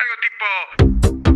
[0.00, 1.29] Algo tipo...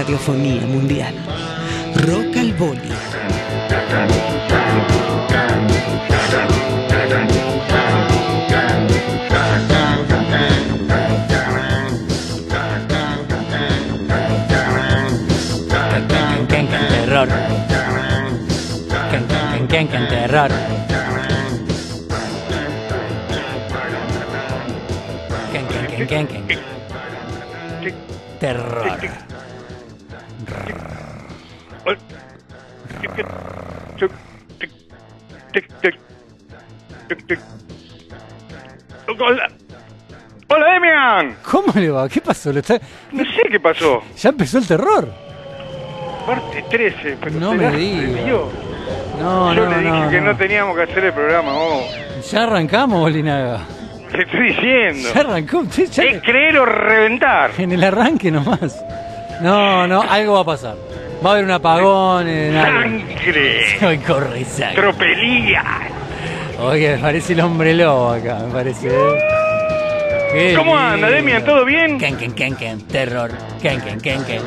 [0.00, 1.14] radiofonía mundial.
[2.06, 2.92] Rock al Boli.
[16.88, 17.28] Terror.
[26.08, 26.26] Can,
[28.40, 29.19] terror.
[35.52, 35.92] Can, can,
[37.26, 37.38] can.
[39.08, 39.20] Terror.
[39.20, 39.48] Hola,
[40.48, 41.36] Hola, Demian.
[41.48, 42.08] ¿Cómo le va?
[42.08, 42.52] ¿Qué pasó?
[42.52, 42.80] ¿Lo está-
[43.12, 44.02] No sé qué pasó.
[44.16, 45.08] ¿Ya empezó el terror?
[46.26, 48.22] Parte 13, pero No me la diga.
[48.24, 48.48] dio.
[49.20, 50.32] No, Yo no, le dije no, que no.
[50.32, 50.36] no.
[50.36, 51.84] teníamos que hacer el programa, vos.
[52.30, 53.60] Ya arrancamos, Bolinaga.
[54.10, 55.08] Te estoy diciendo.
[55.14, 55.62] Ya arrancó.
[55.64, 57.50] ya- Es creer o reventar.
[57.58, 58.82] En el arranque nomás.
[59.40, 60.76] No, no, algo va a pasar.
[61.24, 62.54] Va a haber un apagón en.
[62.54, 63.64] Sangre.
[63.86, 64.80] Hoy corre sangre.
[64.82, 65.62] Tropelía.
[66.60, 68.88] Oye, me parece el hombre lobo acá, me parece.
[68.88, 69.18] ¿eh?
[70.32, 70.88] Qué ¿Cómo lindo.
[70.94, 71.44] anda, Demian?
[71.44, 71.98] ¿Todo bien?
[71.98, 73.30] Ken, ken, ken, ken, terror.
[73.60, 74.42] Ken, ken, ken, ken.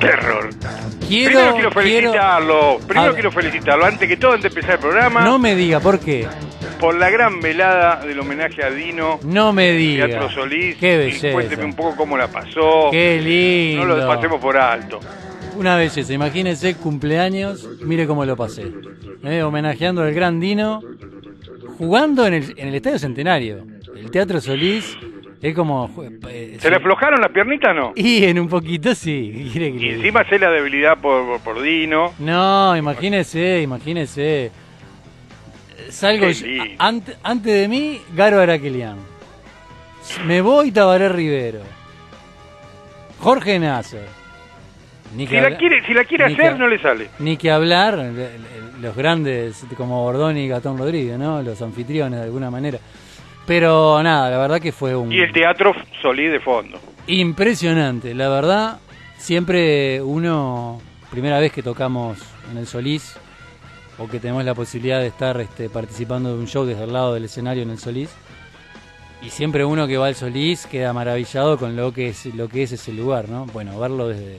[0.00, 0.50] Terror.
[1.06, 1.70] Quiero, Primero quiero quiero...
[1.72, 2.78] felicitarlo.
[2.86, 3.84] Primero quiero felicitarlo.
[3.86, 6.26] Antes que todo, antes de empezar el programa, No me diga, ¿por qué?
[6.80, 9.20] por la gran velada del homenaje a Dino.
[9.22, 10.06] No me diga.
[10.08, 10.76] Teatro Solís.
[10.78, 11.32] Qué Y belleza.
[11.32, 12.88] Cuénteme un poco cómo la pasó.
[12.90, 13.86] Qué lindo.
[13.86, 14.98] No lo pasemos por alto.
[15.56, 18.72] Una belleza, imagínense cumpleaños, mire cómo lo pasé.
[19.24, 19.42] ¿eh?
[19.42, 20.80] Homenajeando al gran Dino,
[21.78, 23.64] jugando en el, en el Estadio Centenario.
[23.94, 24.96] El Teatro Solís
[25.40, 25.90] es como...
[26.28, 27.92] eh, ¿Se le aflojaron las piernitas no?
[27.94, 29.32] Y en un poquito sí.
[29.36, 32.12] ¿qué quiere que Y encima sé la debilidad por, por, Dino.
[32.18, 34.50] No, imagínese, imagínese.
[35.90, 36.64] Salgo Qué yo- lindo.
[36.78, 38.96] ante- antes de mí, Garo Araquelian.
[40.26, 41.60] Me voy Tabaré Rivero.
[43.20, 44.21] Jorge Nasser.
[45.16, 47.08] Ni Si la quiere, si la quiere ni hacer, que- no le sale.
[47.18, 47.98] Ni que hablar,
[48.80, 51.42] los grandes como Bordón y Gatón Rodríguez, ¿no?
[51.42, 52.78] Los anfitriones de alguna manera.
[53.46, 55.12] Pero nada, la verdad que fue un...
[55.12, 56.78] Y el teatro Solís de fondo.
[57.08, 58.78] Impresionante, la verdad,
[59.18, 60.80] siempre uno,
[61.10, 62.18] primera vez que tocamos
[62.50, 63.16] en el Solís,
[63.98, 67.14] o que tenemos la posibilidad de estar este, participando de un show desde el lado
[67.14, 68.10] del escenario en el Solís,
[69.20, 72.62] y siempre uno que va al Solís queda maravillado con lo que es, lo que
[72.62, 73.46] es ese lugar, ¿no?
[73.46, 74.38] Bueno, verlo desde,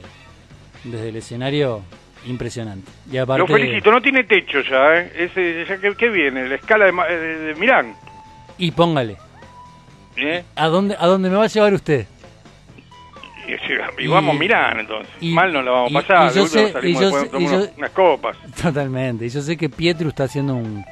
[0.83, 1.81] desde el escenario,
[2.25, 2.89] impresionante.
[3.11, 5.11] Y aparte, Lo felicito, no tiene techo ya, ¿eh?
[5.15, 6.47] Ese, ya que, ¿Qué viene?
[6.47, 7.95] La escala de, Ma- de, de Milán.
[8.57, 9.17] Y póngale,
[10.17, 10.43] ¿eh?
[10.55, 12.05] ¿a dónde, ¿a dónde me va a llevar usted?
[13.99, 15.13] Y, vamos a Milán, entonces.
[15.19, 16.31] y- Mal no la vamos a pasar.
[16.31, 18.37] y yo sé- salimos y yo después, sé- tomamos y yo- unas- unas copas.
[18.61, 19.25] Totalmente.
[19.25, 20.83] Y yo sé que Pietro está haciendo un-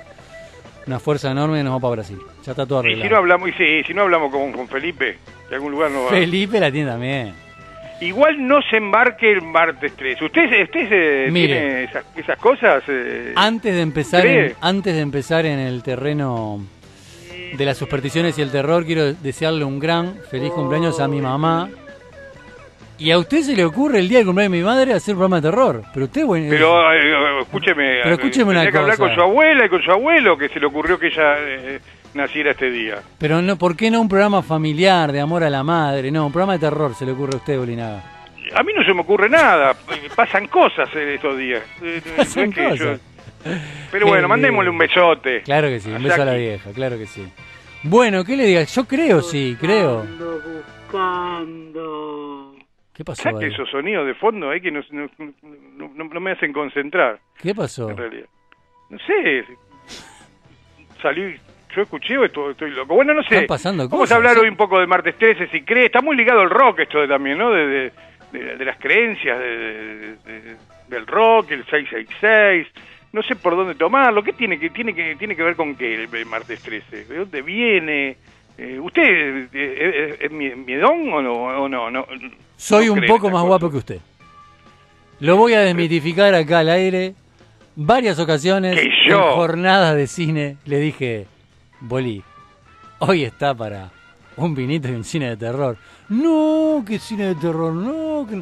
[0.86, 2.20] una fuerza enorme y nos vamos para Brasil.
[2.46, 3.10] Ya está todo Y si arreglado.
[3.12, 5.18] no hablamos, y si no hablamos con, con Felipe,
[5.50, 6.10] de algún lugar no va.
[6.10, 7.34] Felipe la tiene también.
[8.02, 10.22] Igual no se embarque el martes 3.
[10.22, 11.54] ¿Usted, usted eh, Mire.
[11.54, 12.84] tiene esas, esas cosas?
[12.88, 13.34] eh?
[13.36, 16.60] Antes de empezar en, antes de empezar en el terreno
[17.54, 21.70] de las supersticiones y el terror, quiero desearle un gran feliz cumpleaños a mi mamá.
[22.98, 25.20] Y a usted se le ocurre el día del cumpleaños de mi madre hacer un
[25.20, 25.84] programa de terror.
[25.94, 29.08] Pero usted, bueno, Pero eh, escúcheme, Pero escúcheme eh, una tenía que hablar cosa.
[29.10, 31.80] con su abuela y con su abuelo que se le ocurrió que ella eh,
[32.14, 33.02] naciera este día.
[33.18, 36.12] pero no, ¿por qué no un programa familiar de amor a la madre?
[36.12, 38.04] No, un programa de terror se le ocurre a usted, Bolinaga.
[38.54, 41.64] A mí no se me ocurre nada, eh, pasan cosas en estos días.
[41.82, 43.02] Eh, no Pasan es que cosas.
[43.92, 45.42] Pero Qué bueno, mandémosle un besote.
[45.42, 47.26] Claro que sí, un beso a la vieja, claro que sí.
[47.84, 48.64] Bueno, ¿qué le diga?
[48.64, 50.06] Yo creo, sí, creo.
[52.94, 53.30] ¿Qué pasó?
[53.30, 53.46] Ahí?
[53.48, 57.56] esos sonidos de fondo ahí que no, no, no- no- no me hacen concentrar, ¿Qué
[57.56, 57.90] pasó?
[57.90, 58.26] en realidad.
[58.90, 59.46] No sé,
[61.02, 61.36] salí,
[61.76, 62.96] yo escuché estoy, estoy loco.
[62.96, 63.36] Bueno, no sé.
[63.36, 64.40] Están pasando Vamos cosas, a hablar ¿sí?
[64.42, 65.86] hoy un poco de martes 13, si cree.
[65.86, 67.52] Está muy ligado al rock esto de, también, ¿no?
[67.52, 67.92] De, de,
[68.32, 70.56] de- de las creencias de- de- de-
[70.90, 72.68] del rock, el 666.
[73.14, 74.24] No sé por dónde tomarlo.
[74.24, 77.06] ¿Qué tiene que tiene que tiene que ver con qué el, el martes 13?
[77.06, 78.16] ¿De dónde viene?
[78.58, 81.34] Eh, ¿Usted eh, eh, es mie- miedón o no?
[81.34, 82.06] O no, no
[82.58, 84.00] Soy no un poco más guapo que usted.
[85.20, 87.14] Lo voy a desmitificar acá al aire.
[87.76, 91.26] Varias ocasiones, en jornadas de cine, le dije,
[91.82, 92.24] Boli,
[93.00, 93.90] hoy está para
[94.38, 95.78] un vinito y un cine de terror.
[96.10, 98.26] No, que cine de terror, no.
[98.28, 98.42] que.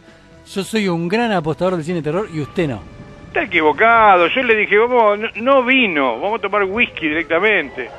[0.52, 2.82] Yo soy un gran apostador del cine de terror y usted no.
[3.28, 4.28] Está equivocado.
[4.28, 7.90] Yo le dije, vamos, no, no vino, vamos a tomar whisky directamente.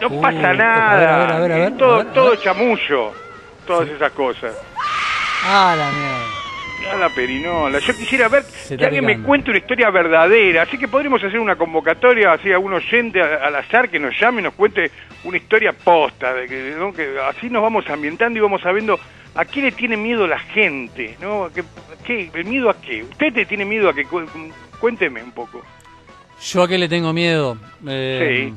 [0.00, 0.92] No Uh, pasa nada.
[0.92, 3.12] a ver, a ver, a ver, Es todo, todo chamullo.
[3.66, 4.54] Todas esas cosas.
[5.44, 6.45] Ah, la mierda.
[6.92, 7.78] A la perinola.
[7.80, 10.62] Yo quisiera ver que alguien me cuente una historia verdadera.
[10.62, 14.40] Así que podríamos hacer una convocatoria, así a un oyente al azar que nos llame
[14.40, 14.90] y nos cuente
[15.24, 16.32] una historia posta.
[16.32, 16.92] De que, ¿no?
[16.92, 18.98] que así nos vamos ambientando y vamos sabiendo
[19.34, 21.16] a qué le tiene miedo la gente.
[21.20, 21.50] ¿no?
[21.54, 21.64] ¿Qué,
[22.04, 23.02] qué- ¿El miedo a qué?
[23.02, 24.26] ¿Usted te tiene miedo a que cu-
[24.80, 25.62] Cuénteme un poco.
[26.42, 27.56] Yo a qué le tengo miedo.
[27.86, 28.54] Eh, Sí.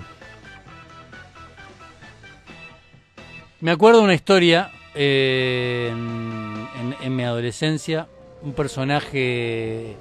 [3.61, 8.07] Me acuerdo de una historia eh, en, en- en mi adolescencia,
[8.41, 9.95] un personaje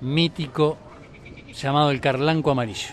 [0.00, 0.76] mítico
[1.54, 2.88] llamado el Carlanco Amarillo.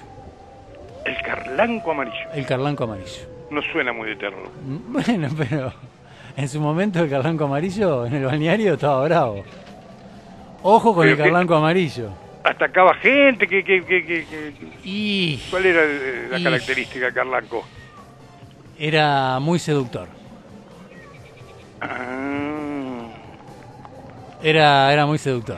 [1.05, 2.31] El carlanco amarillo.
[2.33, 3.27] El Carlanco Amarillo.
[3.51, 4.49] No suena muy de terror.
[4.87, 5.71] Bueno, pero
[6.35, 9.43] en su momento el Carlanco Amarillo en el balneario estaba bravo.
[10.63, 12.09] Ojo con Pero el que- Carlanco Amarillo.
[12.43, 13.47] Atacaba gente.
[13.47, 14.53] ¿qué, qué, qué,
[14.83, 17.63] Y cuál era eh, la Y- característica de carlanco?
[18.79, 20.07] era muy seductor.
[21.81, 22.44] Ah.
[24.45, 25.57] Era, era muy seductor.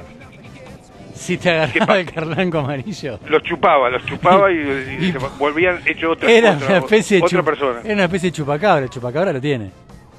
[1.13, 3.19] Si te ¿Qué agarraba el Carlanco Amarillo.
[3.27, 4.55] Los chupaba, los chupaba y,
[5.01, 7.79] y se volvían hecho otra, Era otra, una especie de otra chup- persona.
[7.83, 9.71] Era una especie de chupacabra, el chupacabra lo tiene.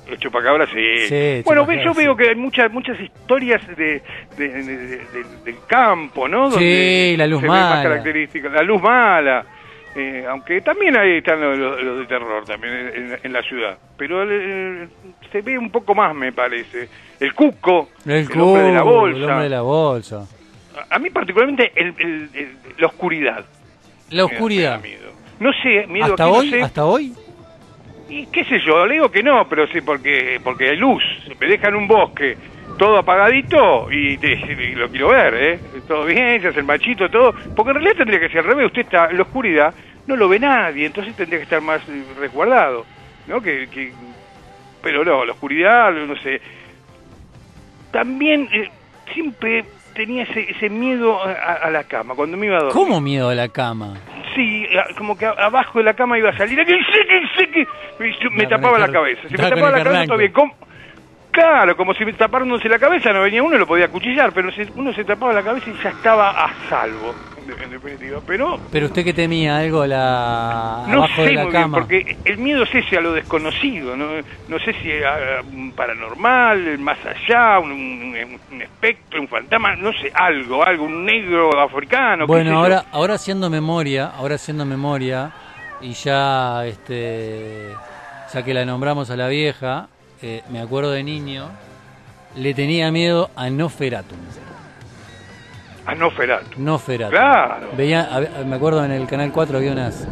[0.06, 1.06] El chupacabra sí.
[1.08, 1.98] Sí, bueno, chupacabra, yo sí.
[2.00, 4.02] veo que hay muchas muchas historias de,
[4.36, 6.50] de- de- de- de- del campo, ¿no?
[6.50, 7.84] Sí, la luz mala.
[8.52, 9.46] La luz mala.
[9.96, 13.78] Eh, aunque también ahí están los, los- los de terror también en, en la ciudad.
[13.96, 14.88] Pero eh,
[15.32, 16.88] se ve un poco más, me parece.
[17.20, 19.16] El cuco, El, hombre de la cubo, bolsa.
[19.18, 20.26] El hombre de la bolsa.
[20.90, 23.44] A- mí particularmente el- el- el- la oscuridad.
[24.10, 24.80] La oscuridad.
[24.80, 25.12] me da miedo.
[25.40, 26.50] No sé, miedo ¿Hasta que no hoy?
[26.50, 26.62] sé.
[26.62, 27.12] ¿Hasta hoy?
[28.08, 31.02] Y qué sé yo, le digo que no, pero sí porque porque hay luz.
[31.40, 32.36] Me dejan un bosque
[32.78, 35.60] todo apagadito y, te- y lo quiero ver, ¿eh?
[35.86, 37.34] Todo bien, se hace el machito, todo.
[37.56, 38.66] Porque en realidad tendría que ser al revés.
[38.66, 39.74] Usted está en la oscuridad,
[40.06, 41.82] no lo ve nadie, entonces tendría que estar más
[42.18, 42.86] resguardado,
[43.26, 43.40] ¿no?
[43.42, 43.92] Que, que-
[44.80, 46.40] pero no, la oscuridad, no sé.
[47.90, 48.70] También eh,
[49.14, 49.64] siempre
[49.94, 52.74] tenía ese, ese miedo a, a la cama cuando me iba a dormir.
[52.74, 53.94] ¿Cómo miedo a la cama?
[54.34, 56.58] Sí, a- como que a- abajo de la cama iba a salir.
[56.64, 59.22] Yo- me con tapaba la cabeza.
[59.28, 60.32] Si me tapaba la cabeza, bien.
[60.32, 60.54] ¿Cómo?
[61.30, 64.50] Claro, como si me tapándose la cabeza no venía uno y lo podía cuchillar, pero
[64.50, 67.14] si uno se tapaba la cabeza y ya estaba a salvo,
[67.62, 68.20] en, definitiva.
[68.26, 71.78] Pero Pero usted que temía algo la no abajo de sé la muy bien, cama.
[71.78, 73.96] porque el miedo es ese a lo desconocido.
[73.96, 74.06] No,
[74.48, 79.92] no sé si a, un paranormal, más allá, un, un- un espectro, un fantasma, no
[79.92, 82.26] sé, algo, algo, un negro africano.
[82.26, 82.58] Bueno, yo.
[82.58, 85.30] ahora, ahora haciendo memoria, ahora haciendo memoria,
[85.80, 87.68] y ya este
[88.32, 89.88] ya que la nombramos a la vieja,
[90.20, 91.48] eh, me acuerdo de niño,
[92.36, 94.18] le tenía miedo a Noferatum.
[95.88, 96.60] A Nosferatu.
[96.60, 97.10] Noferatum.
[97.10, 97.68] Claro.
[97.76, 98.08] Veía,
[98.44, 100.06] me acuerdo en el canal 4 había unas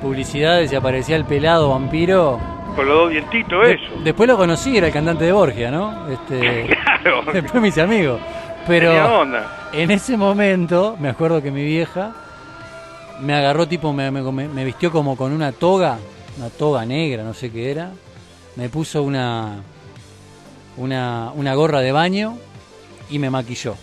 [0.00, 2.40] publicidades y aparecía el pelado vampiro.
[2.74, 3.84] Con los dos dientitos, De- eso.
[4.02, 6.08] después lo conocí, era el cantante de Borgia, ¿no?
[6.08, 6.66] Este,
[7.02, 7.22] Claro.
[7.32, 8.18] después me hice amigo.
[8.66, 9.68] Pero onda.
[9.72, 12.12] en ese momento, me acuerdo que mi vieja
[13.20, 15.98] me agarró, tipo, me, me, me vistió como con una toga,
[16.38, 17.90] una toga negra, no sé qué era.
[18.56, 19.56] Me puso una,
[20.78, 22.38] una, una gorra de baño
[23.10, 23.74] y me maquilló.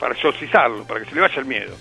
[0.00, 1.74] Para exorcizarlo, para que se le vaya el miedo.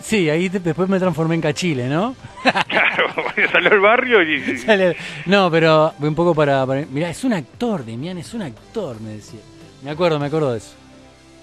[0.00, 2.14] Sí, ahí te- después me transformé en cachile, ¿no?
[2.68, 3.06] Claro,
[3.52, 4.34] salió al barrio y...
[4.52, 4.96] y- Sale-
[5.26, 6.84] No, pero un poco para, para...
[6.90, 9.40] Mirá, es un actor, Demián, es un actor, me decía.
[9.82, 10.74] Me acuerdo, me acuerdo de eso.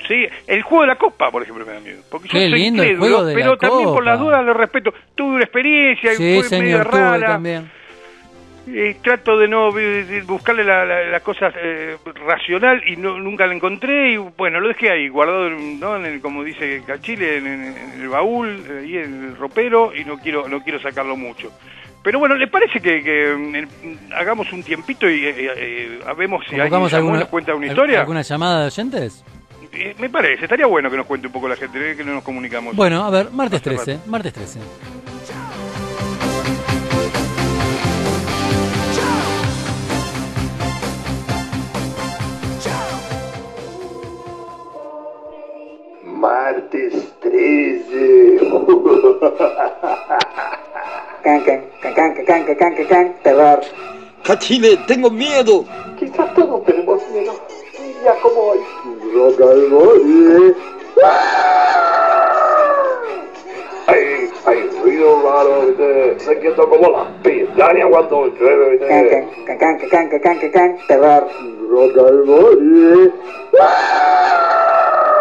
[0.08, 2.02] Sí, el juego de la copa, por ejemplo, me da miedo.
[2.10, 4.54] Porque Qué yo soy lindo el juego de pero la también por las dudas lo
[4.54, 4.94] respeto.
[5.16, 7.28] Tuve una experiencia y Sí, fue medio señor, tuve rara.
[7.28, 7.72] también.
[8.68, 13.46] Y trato de no de- buscarle la, la, la cosa eh, racional y no, nunca
[13.46, 15.96] la encontré y bueno, lo dejé ahí, guardado en, ¿no?
[15.98, 20.18] en el, como dice Cachile, en, el baúl, eh, ahí en el ropero y no
[20.18, 21.52] quiero no quiero sacarlo mucho.
[22.04, 23.68] Pero bueno, ¿le parece que, que, mm, el-
[24.16, 27.54] hagamos un tiempito y eh, eh, vemos si alguien ¿Convocamos llamó y alguna, nos cuenta
[27.56, 28.00] una historia?
[28.02, 29.24] ¿Alguna llamada de oyentes?
[29.74, 32.14] Eh, me parece, estaría bueno que nos cuente un poco la gente, eh, que no
[32.14, 32.76] nos comunicamos.
[32.76, 34.60] Bueno, a ver, martes Hace 13, martes 13.
[46.16, 48.40] Martes 13.
[51.24, 53.60] Can, can, can, can, can, can, can, can, terror.
[54.24, 55.66] Cachile, tengo miedo.
[56.00, 57.34] Quizás todos tenemos miedo.
[57.80, 58.60] Un día como hoy.
[59.14, 60.56] Rock al boli.
[63.88, 66.20] Hay, hay ruido claro, ¿viste?
[66.20, 68.80] Se quieto como la piraña cuando llueve.
[68.80, 71.28] Can, can, can, can, can, can, can, can, terror.
[71.70, 73.12] Rock al boli.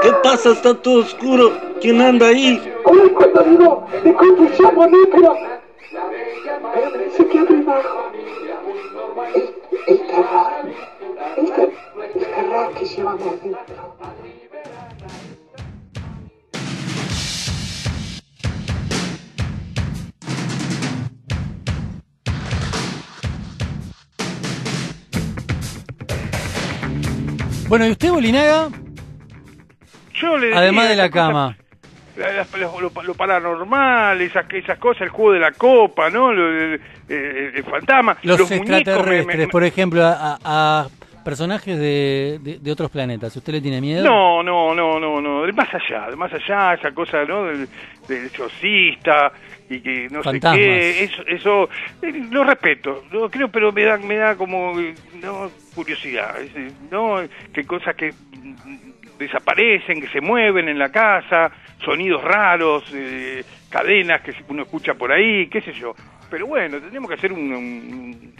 [0.04, 0.50] ¿Qué pasa?
[0.50, 1.50] Está todo oscuro.
[1.80, 2.60] ¿Quién anda ahí?
[2.84, 5.62] Hola, contadino, de conduciamo negra.
[6.74, 8.10] Pero parece que abre abajo.
[9.34, 9.54] El,
[9.86, 10.46] el terror.
[11.38, 11.46] El,
[12.14, 13.96] el terror que llevamos dentro.
[27.70, 28.83] Bueno, ¿y usted, Bolinaga?
[30.14, 31.56] Yo le Además de la cosas- cama.
[32.16, 36.32] la- las- lo, lo- lo paranormal, esas, esas cosas, el juego de la copa, ¿no?
[36.32, 40.86] Lo- el, el- el fantasma, Los, muñecos, me- extraterrestres, me- por ejemplo, a,
[41.24, 43.34] personajes de, de- de otros planetas.
[43.34, 44.04] ¿Usted le tiene miedo?
[44.04, 47.44] No, no, no, no, no, del más allá, del más allá, esa cosa, ¿no?
[47.46, 47.66] Del,
[48.06, 49.32] del exorcista
[49.70, 50.58] y que no Fantasmas.
[50.60, 51.68] sé qué, eso, eso
[52.02, 56.70] eh, lo respeto, lo creo, pero me da, me da como, eh, no, curiosidad, eh,
[56.90, 57.16] ¿no?
[57.54, 58.12] Que cosas que
[59.18, 61.50] desaparecen, que se mueven en la casa,
[61.84, 65.94] sonidos raros, eh, cadenas que uno escucha por ahí, qué sé yo.
[66.30, 68.34] Pero bueno, tendríamos que hacer un- un-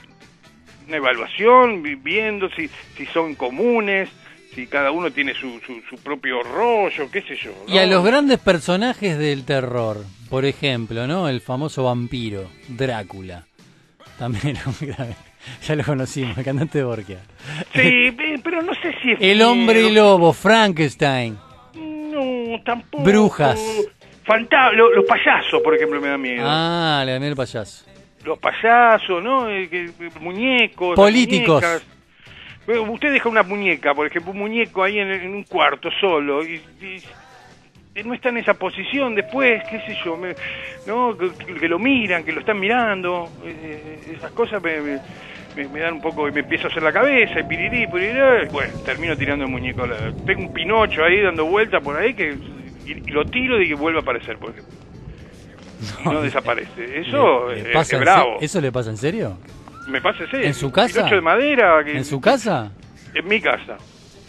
[0.88, 4.08] una evaluación, vi- viendo si, si son comunes,
[4.54, 7.52] si cada uno tiene su, su, su propio rollo, qué sé yo.
[7.66, 11.28] Y a los grandes personajes del terror, por ejemplo, ¿no?
[11.28, 13.44] El famoso vampiro, Drácula.
[14.18, 15.16] También muy grave.
[15.66, 17.18] Ya lo conocimos, el cantante de Borgia.
[17.72, 19.18] Sí, eh, pero no sé si es...
[19.20, 19.94] El hombre miedo.
[20.18, 21.38] lobo, Frankenstein.
[21.74, 23.02] No, tampoco.
[23.04, 23.60] Brujas.
[24.26, 26.44] Fanta- lo- los payasos, por ejemplo, me da miedo.
[26.46, 27.84] Ah, le gané el payaso.
[28.24, 29.48] Los payasos, ¿no?
[29.50, 30.94] Eh, muñecos.
[30.96, 31.62] Políticos.
[32.66, 36.62] Usted deja una muñeca, por ejemplo, un muñeco ahí en, en un cuarto solo y,
[37.94, 40.34] y no está en esa posición después, qué sé yo, me-
[40.86, 41.14] ¿no?
[41.18, 45.00] Que, que lo miran, que lo están mirando, eh, esas cosas me, me-
[45.56, 48.18] me- me dan un poco, y me empiezo a hacer la cabeza, y pirirí, pirirí,
[48.52, 49.84] bueno, termino tirando el muñeco.
[50.26, 52.37] Tengo un pinocho ahí dando vueltas por ahí que
[52.87, 54.75] y, lo tiro y que vuelve a aparecer, por ejemplo.
[56.04, 57.00] Y no desaparece.
[57.00, 58.38] Eso ¿Le- le es, pasa es en bravo.
[58.38, 59.37] se- ¿Eso le pasa en serio?
[59.88, 60.46] Me pasa ese.
[60.46, 60.94] ¿En su casa?
[60.96, 61.84] Pinocho de madera.
[61.84, 62.73] Que, ¿En su casa?
[63.14, 63.76] En mi casa.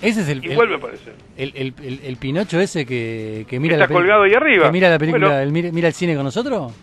[0.01, 1.13] Ese es el, Y el- vuelve a aparecer.
[1.37, 4.65] el, el- el- Pinocho ese que, que mira Está la colgado ahí arriba.
[4.65, 5.71] Que mira la película, Bueno.
[5.71, 6.73] mira el cine con nosotros.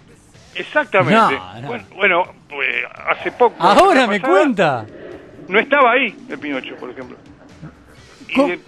[0.55, 1.15] Exactamente.
[1.37, 1.69] No, no.
[1.69, 2.69] Bueno, bueno, pues,
[3.09, 3.57] hace poco.
[3.59, 4.87] Ahora me pasada, cuenta.
[5.49, 7.17] No estaba ahí el Pinocho, por ejemplo.
[8.29, 8.61] Y, de-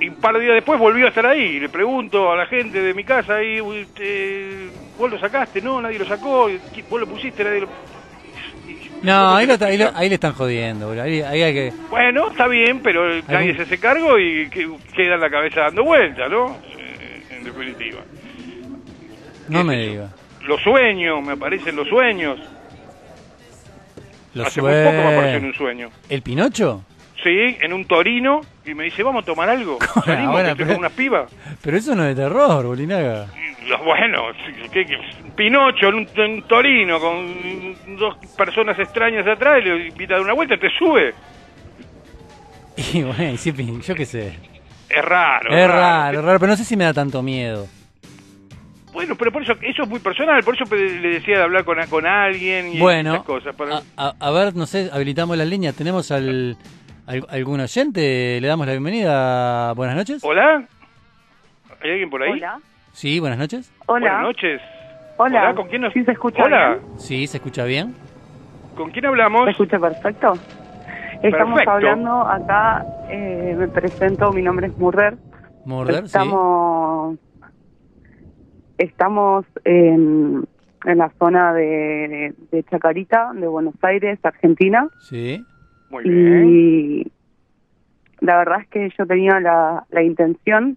[0.00, 1.40] y un par de días después volvió a estar ahí.
[1.56, 5.60] Y le pregunto a la gente de mi casa ahí, "Usted, ¿vos lo sacaste?
[5.62, 6.48] No, nadie lo sacó.
[6.48, 7.42] ¿Qui- ¿Vos lo pusiste?
[7.44, 7.68] Nadie lo...
[9.02, 11.02] No, ahí, lo está- ahí, lo- ahí le están jodiendo, boludo.
[11.02, 11.72] Ahí, ahí hay que...
[11.90, 15.82] Bueno, está bien, pero nadie se hace cargo y que- queda en la cabeza dando
[15.84, 16.56] vueltas, ¿no?
[16.78, 18.00] Eh, en definitiva.
[19.48, 19.90] No ¿Qué me sé yo?
[19.92, 20.08] diga.
[20.46, 22.38] Los sueños, me aparecen los sueños.
[24.34, 25.48] Lo Hace muy poco me apareció en sue...
[25.48, 25.90] un sueño.
[26.08, 26.84] ¿El Pinocho?
[27.22, 29.78] Sí, en un torino, y me dice, vamos a tomar algo.
[30.04, 31.30] Salimos, estoy pero- con unas pibas.
[31.62, 33.26] Pero eso no es de terror, Bolinaga.
[33.62, 34.22] Y los- Bueno,
[34.72, 34.98] ¿qué- qué?
[35.36, 40.32] Pinocho en un, torino con dos personas extrañas atrás y le invita a dar una
[40.34, 41.14] vuelta, te sube.
[42.94, 43.36] Y bueno,
[43.86, 44.32] yo qué sé.
[44.88, 45.50] Es raro.
[45.54, 47.66] Es raro, es raro, pero no sé si me da tanto miedo.
[49.02, 51.76] Bueno, pero por eso, eso es muy personal, por eso le decía de hablar con,
[51.90, 53.54] con alguien y Bueno, esas cosas.
[53.56, 55.72] para- a, a- a ver, no sé, habilitamos la línea.
[55.72, 56.56] ¿Tenemos al,
[57.08, 58.38] al- algún oyente?
[58.40, 59.72] ¿Le damos la bienvenida?
[59.72, 60.22] Buenas noches.
[60.22, 60.64] ¿Hola?
[61.82, 62.30] ¿Hay alguien por ahí?
[62.30, 62.60] Hola.
[62.92, 63.72] Sí, buenas noches.
[63.86, 63.98] Hola.
[64.06, 64.60] Buenas noches.
[65.16, 65.52] Hola.
[65.56, 65.92] ¿con quién nos...
[65.94, 66.98] ¿Sí se escucha Hola, bien?
[67.00, 67.96] Sí, ¿se escucha bien?
[68.76, 69.46] ¿con quién hablamos?
[69.46, 70.34] ¿Se escucha perfecto?
[71.24, 71.70] Estamos Perfecto.
[71.72, 75.16] hablando acá, eh, me presento, mi nombre es Murder.
[75.64, 76.18] Morder, sí.
[78.78, 80.44] Estamos, en,
[80.84, 84.88] en la zona de, de Chacarita, de Buenos Aires, Argentina.
[85.00, 85.44] Sí.
[85.90, 86.48] Muy bien.
[86.48, 87.12] Y
[88.20, 90.76] la verdad es que yo tenía la, la intención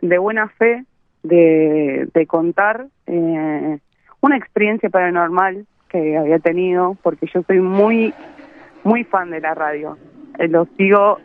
[0.00, 0.84] de buena fe
[1.22, 3.78] de, de contar eh,
[4.20, 8.12] una experiencia paranormal que había tenido, porque yo soy muy,
[8.82, 9.98] muy fan de la radio.
[10.38, 11.18] Eh, lo sigo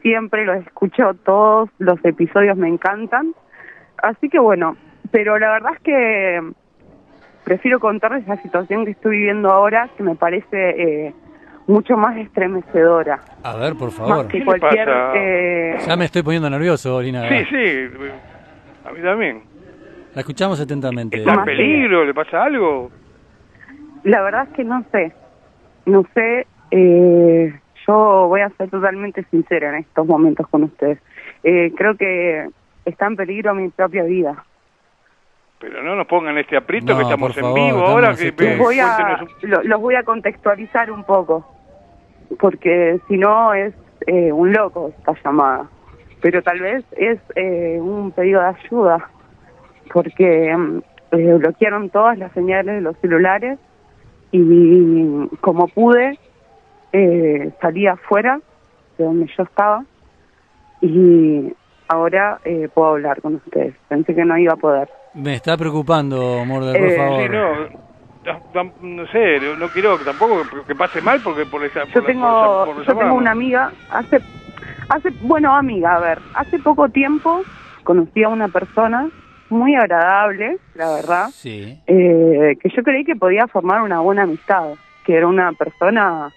[0.00, 3.34] siempre, lo escucho todos, los episodios me encantan.
[3.98, 4.76] Así que bueno,
[5.12, 6.40] pero la verdad es que
[7.44, 11.14] prefiero contarles la situación que estoy viviendo ahora, que me parece eh,
[11.66, 13.20] mucho más estremecedora.
[13.44, 14.26] A ver, por Más favor.
[14.26, 14.86] ¿Qué que le cualquier...
[14.86, 15.12] pasa?
[15.16, 17.28] eh, Ya me estoy poniendo nervioso, Bolinaga.
[17.28, 17.88] Sí, sí,
[18.84, 19.42] a mí también.
[20.14, 21.18] La escuchamos atentamente.
[21.18, 22.04] ¿Está en Más peligro?
[22.04, 22.90] ¿Le pasa algo?
[24.04, 25.12] La verdad es que no sé.
[25.86, 26.46] No sé.
[26.70, 27.52] Eh,
[27.86, 30.98] yo voy a ser totalmente sincera en estos momentos con ustedes.
[31.44, 32.46] Eh, creo que
[32.84, 34.44] está en peligro mi propia vida.
[35.62, 38.14] Pero no nos pongan este aprieto No, que estamos en vivo estamos ahora.
[38.16, 41.46] Que, Les voy a, un- los voy a contextualizar un poco,
[42.40, 43.72] porque si no es
[44.08, 45.68] eh, un loco esta llamada.
[46.20, 49.08] Pero tal vez es eh, un pedido de ayuda,
[49.92, 50.78] porque mm,
[51.12, 53.56] eh, bloquearon todas las señales de los celulares
[54.32, 56.18] y como pude
[56.92, 58.40] eh, salí afuera
[58.98, 59.84] de donde yo estaba
[60.80, 61.52] y
[61.86, 63.74] ahora eh, puedo hablar con ustedes.
[63.88, 64.88] Pensé que no iba a poder.
[65.14, 67.22] Me está preocupando, Morder, por Eh, favor.
[67.22, 71.84] Sí, no, no, sé, no- quiero tampoco que- pase mal porque por esa.
[71.86, 74.18] Yo por la- tengo, por esa- por yo tengo una amiga, hace,
[74.88, 77.44] hace, bueno, amiga, a ver, hace poco tiempo
[77.84, 79.10] conocí a una persona
[79.50, 81.82] muy agradable, la verdad, Sí.
[81.86, 86.30] eh, que yo creí que podía formar una buena amistad, que era una persona,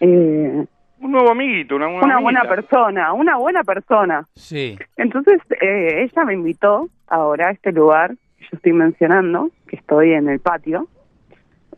[0.00, 0.64] eh,
[1.04, 4.26] Un nuevo amiguito, una, una, una buena persona, una buena persona.
[4.34, 4.78] Sí.
[4.96, 10.14] Entonces, eh, ella me invitó ahora a este lugar que yo estoy mencionando, que estoy
[10.14, 10.88] en el patio.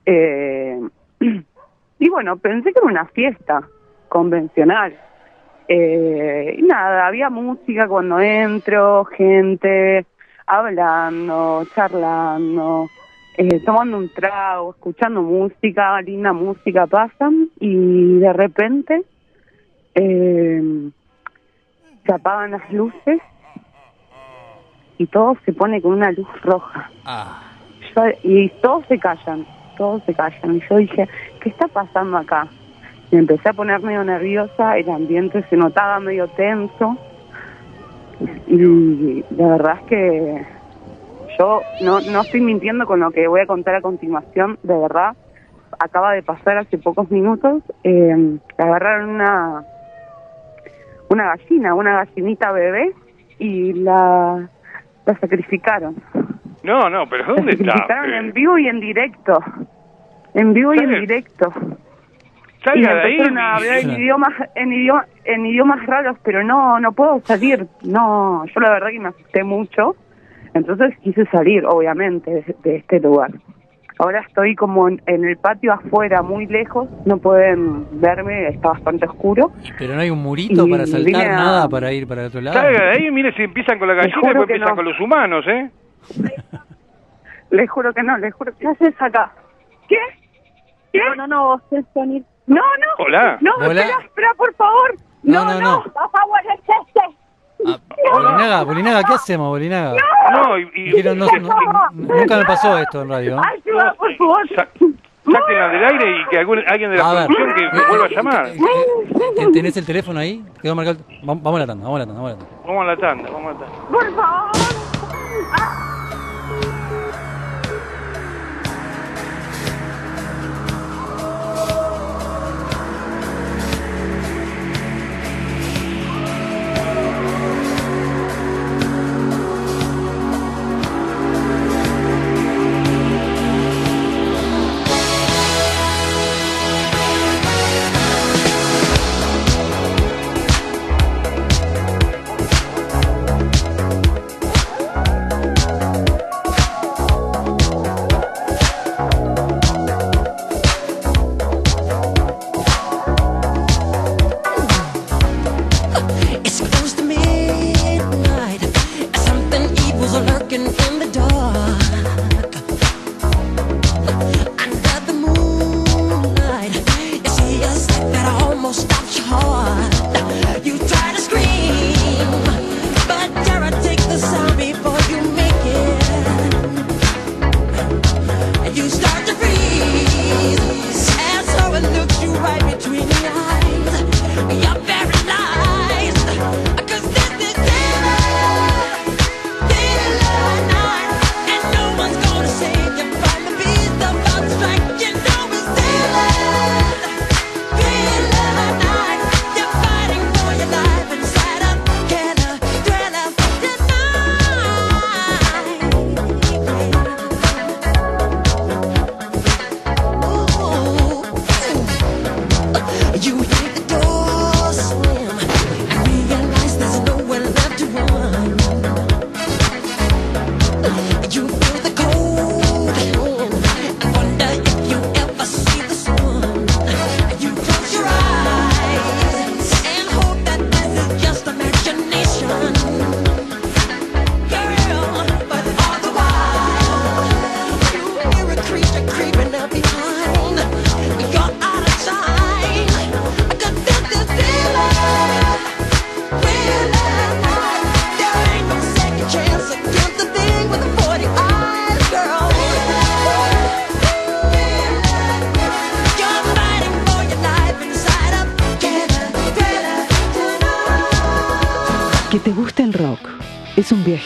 [0.04, 0.78] Eh,
[1.98, 3.68] y bueno, pensé que era una fiesta
[4.08, 4.96] convencional.
[5.66, 10.06] Eh, y nada, había música cuando entro, gente
[10.46, 12.86] hablando, charlando,
[13.36, 19.02] eh, tomando un trago, escuchando música, linda música pasan y de repente
[19.96, 20.62] eh,
[22.04, 23.20] se apagan las luces
[24.98, 26.90] y todo se pone con una luz roja.
[27.04, 27.42] Ah.
[27.94, 30.56] Yo- y todos se callan, todos se callan.
[30.56, 31.08] Y yo dije,
[31.40, 32.46] ¿qué está pasando acá?
[33.10, 36.96] Y empecé a poner medio nerviosa, el ambiente se notaba medio tenso.
[38.46, 40.46] Y la verdad es que
[41.38, 45.16] yo no, no estoy mintiendo con lo que voy a contar a continuación, de verdad.
[45.78, 49.64] Acaba de pasar hace pocos minutos, eh, agarraron una,
[51.08, 52.92] una gallina, una gallinita bebé,
[53.38, 54.48] y la,
[55.04, 55.96] la sacrificaron.
[56.62, 57.72] No, no, pero ¿dónde La está?
[57.74, 59.38] sacrificaron Eh, en vivo y en directo.
[60.34, 61.52] En vivo y en directo.
[62.74, 63.18] Y de ahí.
[63.20, 67.66] a hablar en idiomas, en, idioma, en idiomas raros, pero no, no puedo salir.
[67.84, 69.94] No, yo la verdad que me asusté mucho.
[70.52, 73.30] Entonces quise salir, obviamente, de, de este lugar.
[73.98, 76.86] Ahora estoy como en, en el patio afuera, muy lejos.
[77.06, 79.52] No pueden verme, está bastante oscuro.
[79.78, 82.60] Pero no hay un murito Y para saltar, a- nada para ir para otro lado.
[82.60, 84.76] De ahí, mire si empiezan con la gallina y después que empiezan no.
[84.76, 85.70] con los humanos, ¿eh?
[87.50, 88.52] Les juro que no, les juro.
[88.58, 89.32] ¿Qué haces acá?
[89.88, 89.96] ¿Qué?
[90.92, 90.98] ¿Qué?
[90.98, 92.22] No, no, no, vos es venir.
[92.46, 93.04] No, no.
[93.04, 93.38] Hola.
[93.40, 93.80] No, Hola.
[93.82, 94.94] espera, espera, por favor.
[95.22, 95.70] No, No, no, no.
[95.78, 95.82] no.
[95.84, 97.00] Por favor, es este.
[97.64, 97.78] Ah,
[98.12, 99.94] Bolinaga, Bolinaga, ¿qué hacemos, Bolinaga?
[100.32, 103.40] No, y, no- no- nunca me pasó esto en radio.
[103.40, 104.48] Ayuda, por favor.
[104.54, 104.68] sa-
[105.32, 107.84] sáquenla del aire y que algún- alguien de la A ver, producción que me eh,
[107.88, 108.46] vuelva a eh, llamar.
[108.46, 110.44] eh, ¿Tenés el teléfono ahí?
[110.62, 110.98] Quedó marcado.
[111.22, 112.62] Vam- Vamos a la tanda, vamos a la tanda, vamos a la tanda.
[112.66, 113.88] Vamos a la tanda, vamos a la tanda.
[113.90, 115.95] Por favor.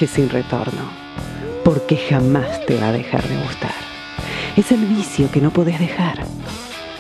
[0.00, 0.82] Viaje sin retorno,
[1.64, 3.74] porque jamás te va a dejar de gustar.
[4.56, 6.24] Es el vicio que no podés dejar,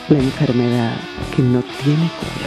[0.08, 0.96] la enfermedad
[1.34, 2.39] que no tiene cura.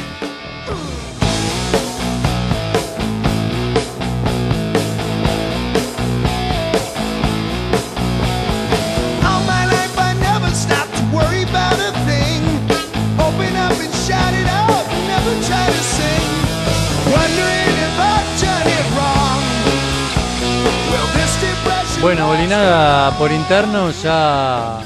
[22.04, 24.82] Bueno, Bolinaga, por interno ya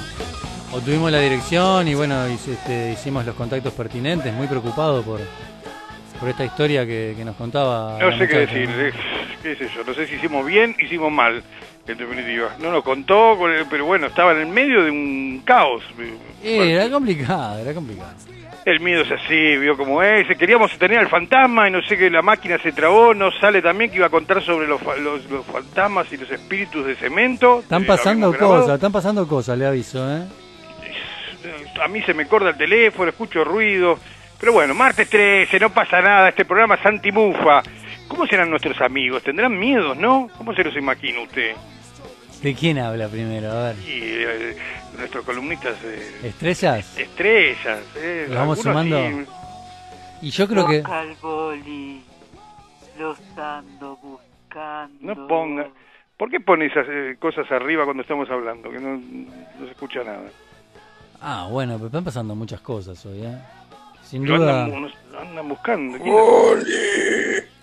[0.72, 5.20] obtuvimos la dirección y bueno, este, hicimos los contactos pertinentes, muy preocupado por,
[6.20, 7.98] por esta historia que, que nos contaba.
[8.00, 8.70] No sé qué decir,
[9.42, 11.42] qué sé yo, no sé si hicimos bien, hicimos mal,
[11.88, 12.56] en definitiva.
[12.60, 13.36] No nos contó,
[13.68, 15.82] pero bueno, estaba en el medio de un caos.
[16.44, 18.14] Eh, era complicado, era complicado.
[18.70, 20.28] El miedo es así, vio cómo es.
[20.38, 23.14] Queríamos tener al fantasma y no sé que la máquina se trabó.
[23.14, 26.86] No sale también que iba a contar sobre los, los, los fantasmas y los espíritus
[26.86, 27.60] de cemento.
[27.62, 30.24] Están Eh, pasando cosas, están pasando cosas, le aviso, ¿eh?
[31.82, 33.98] A mí se me corta el teléfono, escucho ruido.
[34.38, 36.28] Pero bueno, martes 13, no pasa nada.
[36.28, 37.64] Este programa es antimufa.
[38.10, 39.24] ¿Cómo serán nuestros amigos?
[39.24, 40.30] ¿Tendrán miedos, no?
[40.38, 41.54] ¿Cómo se los imagina usted?
[42.42, 43.52] ¿De quién habla primero?
[43.52, 43.76] A ver.
[43.80, 44.58] Y eh,
[44.98, 46.98] nuestros columnistas eh, ¿Estrellas?
[46.98, 47.80] estrellas.
[47.96, 48.98] Eh, Los vamos sumando.
[49.10, 49.26] sí.
[50.22, 50.82] Y yo creo que...
[50.84, 52.02] Al boli,
[52.98, 54.98] los ando buscando.
[55.16, 55.68] No ponga.
[56.18, 58.72] ¿Por qué pone esas eh, cosas arriba cuando estamos hablando?
[58.72, 60.30] Que no, no se escucha nada.
[61.22, 63.38] Ah, bueno, pero están pasando muchas cosas hoy, ¿eh?
[64.04, 64.64] Sin Lo duda...
[64.66, 65.98] andan, andan buscando.
[66.00, 66.16] ¿Quién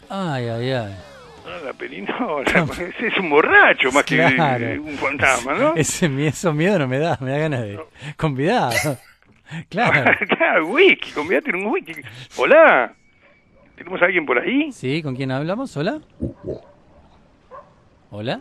[0.09, 0.95] Ay, ay, ay.
[1.75, 2.67] La perinola.
[2.73, 4.83] Ese es un borracho más que Claro.
[4.83, 5.75] un fantasma, ¿no?
[5.77, 7.81] Ese miedo, eso miedo no me da, me da ganas de
[8.17, 8.73] convidar.
[9.69, 10.11] Claro.
[10.39, 11.93] claro, whisky, convídate en un whisky.
[12.39, 12.93] Hola.
[13.77, 14.73] ¿Tenemos a alguien por ahí?
[14.73, 15.03] ¿Sí?
[15.03, 15.77] ¿Con quién hablamos?
[15.77, 16.01] ¿Hola?
[18.11, 18.41] ¿Hola?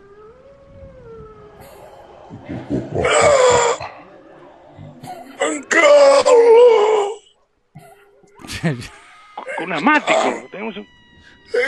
[9.56, 10.48] Con un asmático.
[10.50, 10.86] Tenemos un,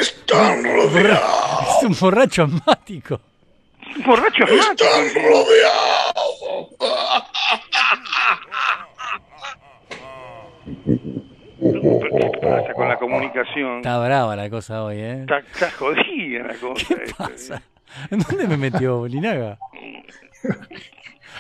[0.01, 3.21] Están Es un borracho asmático.
[3.97, 4.85] un borracho asmático.
[11.59, 13.77] ¿Qué pasa con la comunicación?
[13.79, 15.21] Está brava la cosa hoy, ¿eh?
[15.21, 16.87] Está, está jodida la cosa.
[16.87, 17.29] ¿Qué esta.
[17.29, 17.63] pasa?
[18.11, 19.59] ¿En dónde me metió Bolinaga?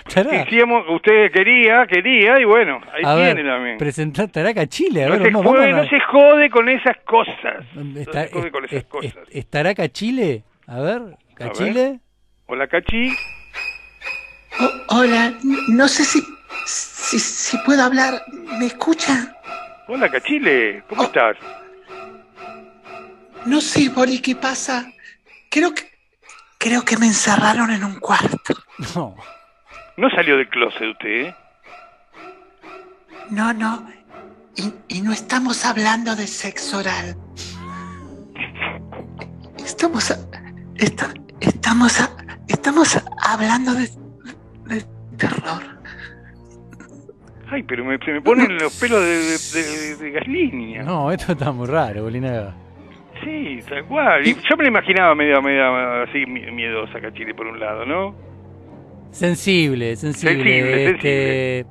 [0.05, 3.79] Decíamos, usted quería, quería, y bueno, ahí A tiene ver, también.
[3.79, 6.69] presentá Taraca Chile, a No ver, se, vamos, jode, vamos a- no se jode con
[6.69, 7.65] esas cosas.
[7.75, 9.15] No Está- se jode con esas es- es- cosas.
[9.31, 10.45] ¿Estará Cachile?
[10.67, 11.03] A ver,
[11.35, 12.01] ¿Cachile?
[12.47, 13.11] Hola, Cachi.
[14.61, 15.33] Oh, hola,
[15.69, 16.21] no sé si,
[16.65, 18.23] si, si puedo hablar.
[18.59, 19.35] ¿Me escucha?
[19.89, 20.83] Hola, Cachile.
[20.89, 21.05] ¿Cómo Oh.
[21.07, 21.37] estás?
[23.45, 24.91] No sé, Boli, ¿qué pasa?
[25.51, 25.83] Creo que
[26.59, 28.55] creo que me encerraron en un cuarto.
[28.95, 29.15] No.
[29.97, 31.35] No salió del closet usted, ¿eh?
[33.31, 33.87] No, no.
[34.57, 37.17] Y, y no estamos hablando de sexo oral.
[39.59, 40.19] Estamos a-
[40.77, 42.17] esta- estamos a-
[42.49, 43.89] estamos hablando de,
[44.67, 44.85] de
[45.17, 45.63] terror.
[47.51, 50.83] Ay, pero me, se me ponen los pelos de, de, de-.
[50.85, 52.55] No, esto está muy raro, Bolinaga.
[53.25, 54.27] Sí, tal cual.
[54.27, 58.15] Y yo me la imaginaba medio, medio así mi- miedosa, Cachile, por un lado, ¿no?
[59.17, 60.45] Sensible, sensible.
[60.45, 61.67] Sensible, este,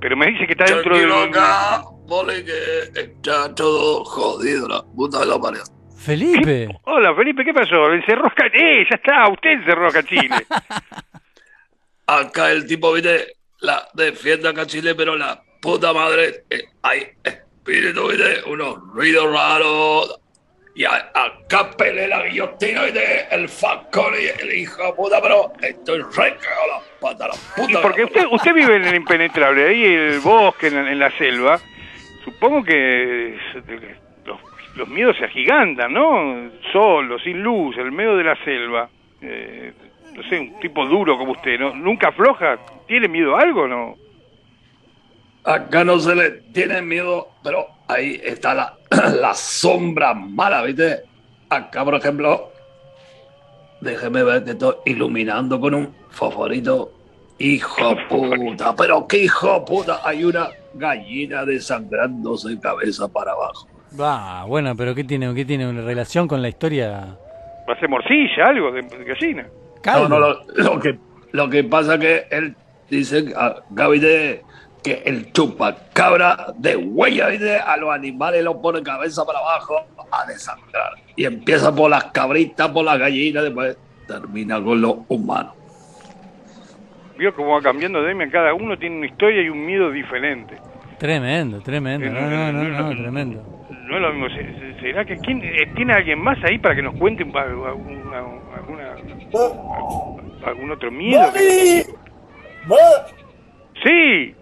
[0.00, 1.12] Pero me dice que está dentro de...
[1.12, 1.82] Acá,
[2.44, 5.58] que está todo jodido, la puta de la pared.
[5.98, 6.68] Felipe.
[6.84, 7.92] Hola, Felipe, ¿qué pasó?
[7.92, 8.82] Encerró a Cachile.
[8.82, 10.46] Eh, ya está, usted encerró a Cachile.
[12.06, 18.06] Acá el tipo, viste, la defiende acá Chile, pero la puta madre, eh, hay espíritu,
[18.06, 20.20] viste, unos ruidos raros.
[20.76, 25.52] Y a- acá pelea la guillotina, viste, el facón y el hijo de puta, pero
[25.62, 27.70] estoy re cagado la pata, la puta.
[27.70, 30.90] Y de porque usted, usted vive en el impenetrable, ahí en el bosque, en la,
[30.90, 31.60] en la selva.
[32.24, 33.38] Supongo que
[34.24, 34.40] los,
[34.74, 36.50] los miedos se agigantan, ¿no?
[36.72, 38.88] Solo, sin luz, en el medio de la selva.
[39.22, 39.72] Eh,
[40.12, 41.72] no sé, un tipo duro como usted, ¿no?
[41.74, 42.58] ¿Nunca afloja?
[42.88, 43.94] ¿Tiene miedo a algo no?
[45.44, 48.74] Acá no se le tiene miedo, pero ahí está la,
[49.20, 51.02] la sombra mala, ¿viste?
[51.48, 52.50] Acá, por ejemplo,
[53.80, 56.92] déjeme ver que estoy iluminando con un fosforito.
[57.38, 63.68] Hijo puta, pero qué hijo puta, hay una gallina desangrándose cabeza para abajo.
[63.98, 67.16] Va, bueno, pero ¿qué tiene, ¿qué tiene una relación con la historia?
[67.68, 69.46] ¿Va a ser morcilla, algo de, de gallina?
[69.84, 70.98] No, no, lo, lo que,
[71.32, 72.56] lo que pasa que él
[72.88, 74.42] dice, acá, ¿viste?
[74.84, 77.28] Que el chupacabra de huella,
[77.66, 79.76] a los animales los pone cabeza para abajo
[80.12, 80.92] a desangrar.
[81.16, 85.54] Y empieza por las cabritas, por las gallinas, después termina con los humanos.
[87.16, 90.56] Vio cómo va cambiando Demian, cada uno tiene una historia y un miedo diferente.
[90.98, 92.10] Tremendo, tremendo.
[92.10, 93.66] No, no, no, no, tremendo.
[93.86, 96.74] No es lo mismo, se- se- ¿será que quién, eh, tiene alguien más ahí para
[96.74, 98.96] que nos cuente un- alguna,
[100.46, 101.22] algún otro miedo?
[103.82, 104.34] Sí.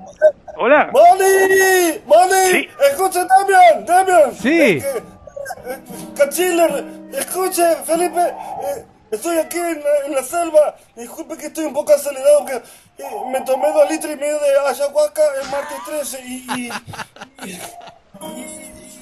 [0.57, 0.91] Hola.
[0.93, 2.03] ¡Mali!
[2.07, 2.69] ¡Mali!
[2.91, 4.33] Escuche, Damian, Damian.
[4.35, 4.61] Sí.
[4.79, 5.79] Eh, que- eh,
[6.17, 8.21] Cachiller, escuche, Felipe.
[8.21, 10.77] eh, estoy aquí en la, en la selva.
[10.97, 14.59] Disculpe que estoy un poco acelerado porque eh, me tomé dos litros y medio de
[14.69, 16.71] ayahuasca el martes 13 y, y,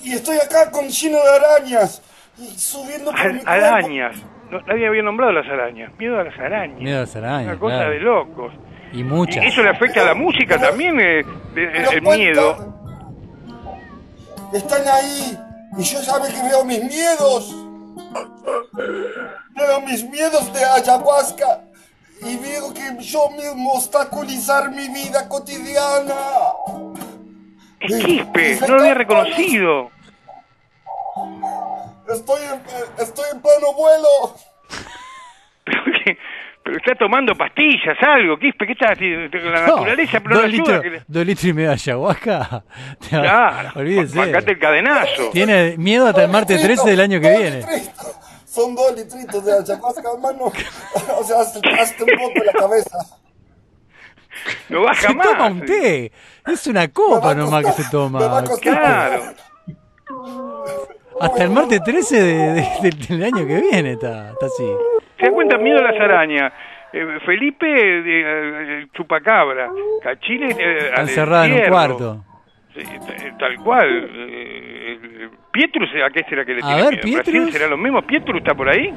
[0.05, 2.03] y- estoy acá con lleno de arañas.
[2.39, 4.17] Y subiendo por mi arañas.
[4.51, 5.93] No, nadie había nombrado las arañas.
[5.99, 6.81] Miedo a las arañas.
[6.81, 7.91] Miedo a las arañas, Una cosa claro.
[7.91, 8.53] de locos.
[8.93, 9.45] Y muchas.
[9.45, 10.99] ¿Y eso le afecta a la música también?
[11.01, 11.21] eh,
[11.55, 12.75] el cuenta- miedo.
[14.53, 15.39] Están ahí.
[15.79, 17.55] Y yo sabe que veo mis miedos.
[19.55, 21.61] Veo mis miedos de ayahuasca.
[22.23, 26.15] Y veo que yo mismo obstaculizar mi vida cotidiana.
[27.81, 29.91] Es Quispe, no lo había reconocido.
[32.13, 32.61] Estoy en,
[32.99, 34.35] estoy en pleno vuelo.
[36.77, 38.39] Está tomando pastillas, algo.
[38.39, 39.37] Quispe, ¿qué está haciendo?
[39.39, 40.73] La No, naturaleza pero no dos, ayuda.
[40.75, 42.65] litros, le- dos litros y medio de ayahuasca.
[43.11, 44.21] Te va- Claro, Olvídese.
[44.21, 45.31] el cadenazo.
[45.33, 47.65] Tiene miedo hasta el martes 13 del año que viene.
[48.47, 50.45] Son dos litritos de ayahuasca, hermano.
[51.19, 52.99] O sea, hazte, hazte un poco la cabeza.
[54.69, 55.27] No baja Se más.
[55.27, 56.13] toma un té.
[56.47, 58.43] Es una copa nomás que se toma.
[58.61, 59.23] Claro.
[61.21, 64.65] Hasta el martes 13 de- de- de- del año que viene está, está así.
[65.21, 65.59] ¿Se da cuenta?
[65.59, 66.53] Miedo a las arañas.
[66.93, 69.71] Eh, Felipe, eh, chupacabra.
[70.03, 72.25] Cachile, eh, al encerrado en un cuarto.
[72.75, 74.11] Sí, t- tal cual.
[74.13, 77.07] Eh, Pietrus, ¿a qué será que le A tiene ver, miedo?
[77.07, 77.53] ¿En Brasil Pietrus.
[77.53, 78.03] será lo mismo?
[78.03, 78.93] ¿Pietrus está por ahí?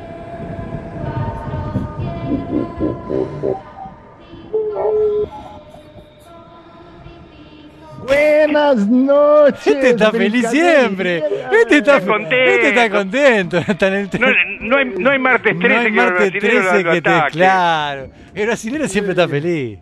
[8.06, 9.68] Buenas noches.
[9.68, 11.24] Este está feliz siempre.
[11.52, 12.36] Este está, contento.
[12.36, 13.58] este está contento.
[13.68, 14.28] Está en el No,
[14.62, 17.02] no hay, no hay martes 13 No hay que martes brasilero 13 lo, lo que
[17.02, 17.32] te.
[17.32, 18.10] Claro.
[18.34, 19.80] El brasileño siempre está feliz.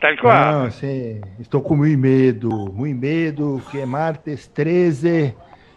[0.00, 0.52] Tal cual.
[0.52, 5.34] Não, sim, estou com muito medo, muito medo, que é martes 13,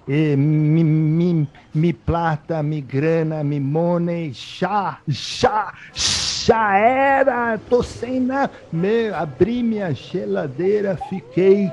[0.08, 8.20] e mi, mi, mi plata, mi grana, mi money, já, já, já era, tô sem
[8.20, 8.52] nada.
[8.72, 11.72] Me, abri minha geladeira, fiquei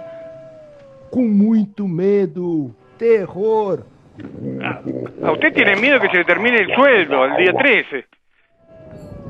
[1.11, 3.85] com muito medo, terror.
[5.23, 8.05] A usted tiene miedo que se termine el sueldo el día 13.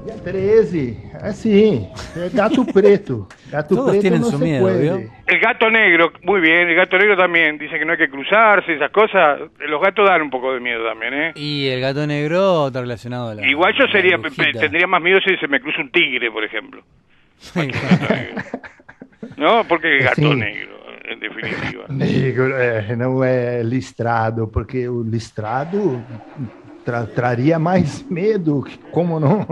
[0.09, 3.29] Dia 13, assim, é gato preto.
[3.51, 4.66] Gato Todos preto tienen su se miedo.
[5.27, 7.59] El gato negro, muy bien, el gato negro también.
[7.59, 9.38] Dice que no hay que cruzarse, esas cosas.
[9.68, 11.33] Los gatos dan un poco de miedo también, ¿eh?
[11.35, 13.47] Y el gato negro está relacionado a la.
[13.47, 14.16] Igual yo sería,
[14.59, 16.83] tendría más miedo si se me cruza un tigre, por ejemplo.
[19.37, 20.35] No, porque el gato Sí.
[20.35, 21.85] negro, en definitiva.
[21.90, 22.49] Negro,
[22.97, 26.03] não é listrado, porque o listrado
[26.85, 29.47] tra- traria mais medo, como não?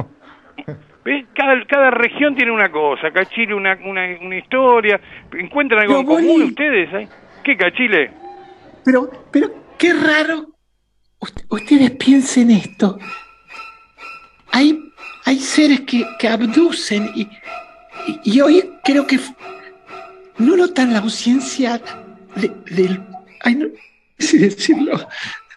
[1.07, 1.25] ¿Ves?
[1.37, 3.13] Cada, cada región tiene una cosa.
[3.13, 5.01] Cachile una, una, una historia.
[5.39, 6.93] ¿Encuentran algo Pero, en común ustedes?
[6.95, 7.09] eh?
[7.45, 8.11] ¿Qué, Cachile?
[8.85, 10.47] Pero, pero qué raro.
[11.21, 12.99] Ust- ustedes piensen esto.
[14.53, 14.79] Hay,
[15.25, 17.23] hay seres que, que abducen y,
[18.07, 19.19] y, y hoy creo que
[20.39, 21.81] no notan la ausencia
[22.35, 23.01] de- del.
[23.45, 23.67] Ay, no
[24.19, 24.99] sé decirlo.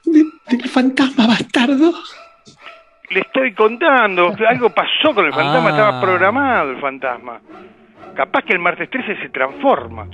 [0.06, 1.94] de- del fantasma bastardo.
[3.12, 4.34] Le estoy contando.
[4.50, 5.70] Algo pasó con el fantasma.
[5.70, 5.72] Ah.
[5.72, 7.42] Estaba programado el fantasma.
[8.16, 10.08] Capaz que el martes 13 se transforma.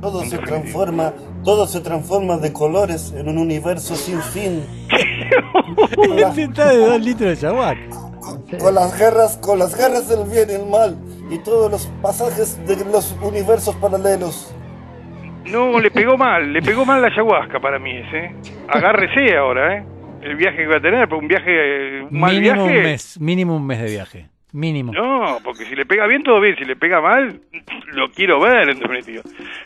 [0.00, 1.12] Todo se transforma,
[1.44, 4.62] todo se transforma de colores en un universo sin fin.
[5.96, 8.58] De dos litros de.
[8.58, 10.96] Con las guerras, con las guerras del bien y el mal
[11.30, 14.54] y todos los pasajes de los universos paralelos.
[15.46, 16.52] No, le pegó mal.
[16.52, 18.34] Le pegó mal la ayahuasca para mí ese.
[18.68, 19.86] Agárrese ahora, ¿eh?
[20.24, 21.12] El viaje que va a tener.
[21.14, 22.02] Un viaje...
[22.10, 22.78] Un mal Mínimo viaje...
[22.78, 23.20] un mes.
[23.20, 24.26] Mínimo un mes de viaje.
[24.52, 24.92] Mínimo.
[24.92, 26.54] No, porque si le pega bien, todo bien.
[26.56, 27.40] Si le pega mal,
[27.92, 29.22] lo quiero ver, en definitiva.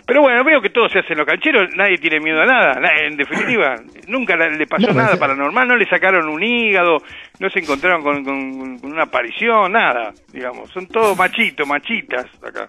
[0.07, 1.69] Pero bueno, veo que todo se hace en los cancheros.
[1.77, 2.81] Nadie tiene miedo a nada.
[2.81, 5.69] na- En definitiva, nunca le pasó No, nada pues, paranormal.
[5.69, 7.03] No le sacaron un hígado.
[7.39, 10.15] No se encontraron con, con- con una aparición, nada.
[10.33, 12.67] Digamos, son todos machitos, machitas acá.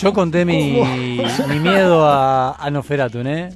[0.00, 0.82] Yo conté mi,
[1.48, 3.50] mi miedo a, a Noferatun, ¿eh?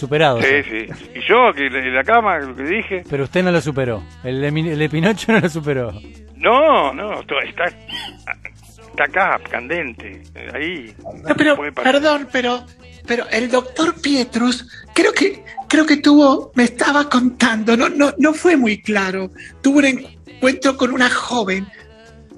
[0.00, 0.40] Superado.
[0.40, 0.86] Sí, sí.
[1.14, 3.04] Y yo, que en la cama, lo que dije.
[3.10, 4.02] Pero usted no lo superó.
[4.24, 5.92] El de, el de Pinocho no lo superó.
[6.36, 7.64] No, no, todo está.
[7.64, 10.22] está acá, candente,
[10.54, 10.94] ahí.
[11.28, 12.64] No, pero, perdón, pero,
[13.06, 18.32] pero el doctor Pietrus, creo que, creo que tuvo, me estaba contando, no, no, no
[18.32, 19.30] fue muy claro.
[19.60, 21.66] Tuvo un encuentro con una joven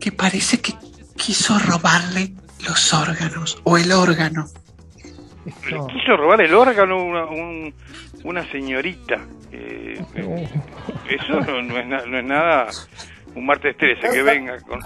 [0.01, 0.73] que parece que
[1.17, 2.35] quiso robarle
[2.67, 4.47] los órganos, o el órgano.
[5.45, 7.75] Le quiso robar el órgano una, un-
[8.25, 9.19] una señorita.
[9.51, 10.49] Eh, eh,
[11.11, 12.69] eso no, no es na- no es nada
[13.35, 14.81] un martes 13 que venga con...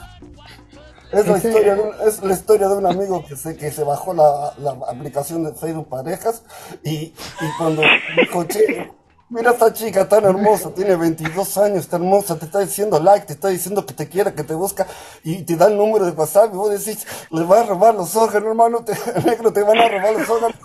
[1.12, 3.84] Es la, historia de un, es la historia de un amigo que se, que se
[3.84, 6.44] bajó la, la aplicación de Facebook Parejas
[6.84, 7.14] y, y
[7.58, 7.82] cuando
[8.20, 8.90] dijo, che,
[9.30, 13.32] mira esta chica tan hermosa, tiene 22 años, está hermosa, te está diciendo like, te
[13.34, 14.86] está diciendo que te quiera, que te busca
[15.24, 18.14] y te da el número de WhatsApp y vos decís, le vas a robar los
[18.16, 18.92] órganos, hermano, te,
[19.28, 20.56] negro, te van a robar los órganos.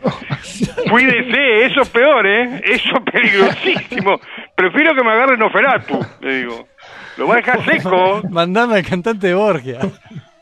[0.90, 2.62] Cuídese, eso es peor, ¿eh?
[2.64, 4.20] Eso es peligrosísimo.
[4.54, 6.68] Prefiero que me agarre Noferatu, le digo.
[7.16, 8.22] Lo va a dejar seco.
[8.30, 9.80] Mandame al cantante de Borgia.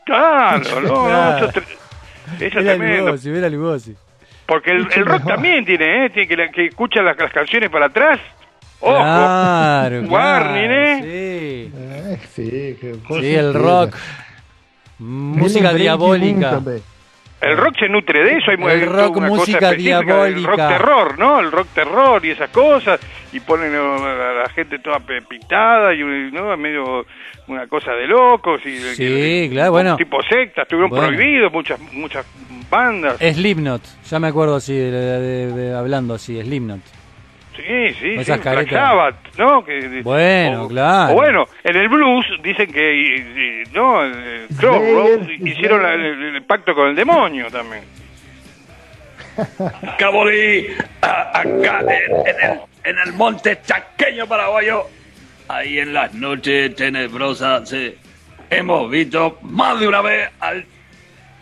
[0.05, 1.37] Claro, no, no, Claro.
[1.37, 1.77] eso es, tre-
[2.47, 3.05] eso es tremendo.
[3.07, 3.95] Lugosi, era Lugosi.
[4.47, 6.09] Porque el, el rock también tiene, ¿eh?
[6.09, 8.19] Tiene que, la- que escucha las, las canciones para atrás.
[8.79, 8.95] Ojo.
[8.95, 11.69] Claro, Warning, claro, ¿eh?
[12.13, 12.87] É, fica.
[13.07, 13.95] com Sí, el rock.
[14.99, 16.61] Música diabólica.
[17.39, 20.47] El rock se nutre de eso, hay El rock, una cosa música del diabólica.
[20.49, 21.39] rock terror, ¿no?
[21.39, 22.99] El rock terror y esas cosas,
[23.31, 25.99] y ponen a la gente toda pintada y
[26.31, 26.57] ¿no?
[26.57, 27.05] medio
[27.47, 29.95] una cosa de locos y de- Sí, que- claro, bueno.
[29.97, 31.07] tipo sectas, estuvieron Bueno.
[31.07, 32.25] prohibidos muchas muchas
[32.69, 33.17] bandas.
[33.19, 36.79] Slipknot, ya me acuerdo así, de, de- de- hablando así, Slipknot.
[37.55, 38.69] Sí, sí, sí, esas Black.
[38.69, 39.65] Sabbath, ¿no?
[39.65, 41.13] Que, Bueno, o- claro.
[41.13, 44.05] O bueno, en el blues dicen que, y- y- ¿no?
[44.05, 47.83] Eh, Crossroads hicieron la- el, el pacto con el demonio también.
[49.97, 50.67] Cabolí,
[51.01, 51.87] a- acá en,
[52.27, 54.83] en el, en el monte chaqueño paraguayo,
[55.47, 57.95] ahí en las noches tenebrosas, sí,
[58.49, 60.65] hemos visto más de una vez al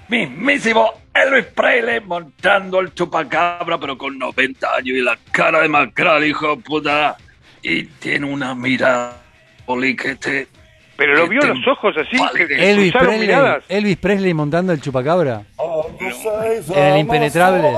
[0.07, 6.25] mismísimo Elvis Presley montando el chupacabra, pero con 90 años y la cara de macral,
[6.25, 7.15] hijo de puta.
[7.61, 9.21] Y tiene una mirada,
[9.59, 10.47] Cabolí, que te...
[10.97, 13.63] Pero lo vio te los ojos así, que, Elvis Presley, miradas.
[13.67, 15.43] Elvis Presley montando el chupacabra.
[16.73, 17.73] En el impenetrable.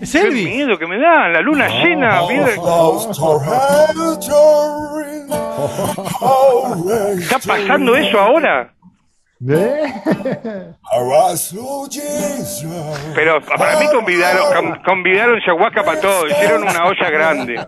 [0.00, 2.22] Es Qué miedo que me da, la luna llena.
[2.28, 2.48] mira.
[7.18, 8.72] ¿Está pasando eso ahora?
[13.14, 17.66] Pero para mí convidaron, con- convidaron ayahuasca para todo, hicieron una olla grande.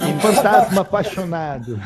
[0.00, 1.76] Um fantasma apaixonado.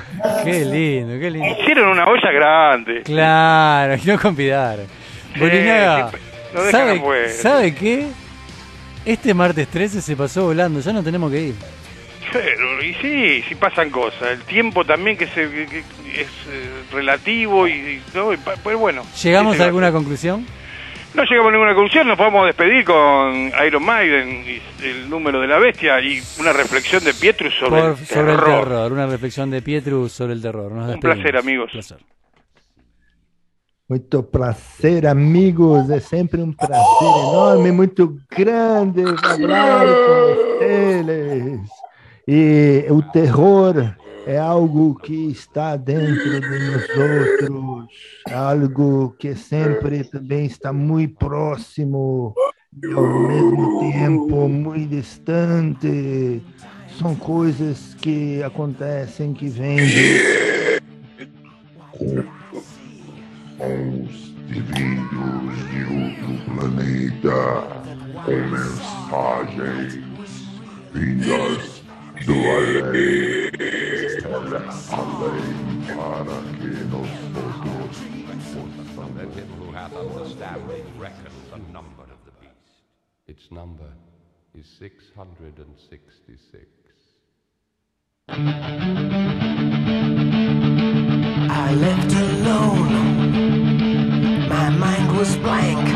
[0.44, 1.48] Qué lindo, qué lindo.
[1.60, 3.02] Hicieron una olla grande.
[3.02, 4.86] Claro, y no convidaron.
[5.38, 6.16] Bolinaga, sí,
[6.54, 7.28] no dejan ¿sabe.
[7.30, 8.06] ¿sabe qué?
[9.04, 11.54] Este martes 13 se pasó volando, ya no tenemos que ir.
[12.32, 14.22] Pero, y sí, sí pasan cosas.
[14.32, 15.82] El tiempo también que, se, que-
[16.14, 18.32] es eh, relativo y, y- ¿no?
[18.32, 19.02] Y pues bueno.
[19.22, 20.46] ¿Llegamos ¿qué se a alguna conclusión?
[21.12, 25.48] No llegamos a ninguna conclusión, nos podemos despedir con Iron Maiden y el número de
[25.48, 28.64] la bestia y una reflexión de Pietrus sobre, Por- el, sobre el terror.
[28.68, 30.70] terror, una reflexión de Pietrus sobre el terror.
[30.70, 31.70] Nos Un placer, amigos.
[31.72, 31.98] Placer.
[33.90, 35.90] Muito prazer, amigos.
[35.90, 41.64] É sempre um prazer enorme, muito grande falar com.
[42.28, 43.74] E o terror
[44.28, 47.88] é algo que está dentro de nós outros,
[48.32, 52.32] algo que sempre também está muito próximo
[52.80, 56.40] e ao mesmo tempo muito distante.
[56.96, 60.40] São coisas que acontecem que vêm de
[63.60, 67.68] Os divinos de outro planeta
[68.24, 70.00] com mensagens
[70.94, 71.84] vindas
[72.24, 73.52] do além.
[74.90, 75.54] Além
[75.94, 78.00] para que nós todos
[79.14, 80.86] Let him who hath understanding
[81.50, 82.82] the number of the beast.
[83.26, 83.92] Its number
[84.54, 86.66] is 666.
[91.70, 92.90] I left alone.
[94.48, 95.88] My mind was blank.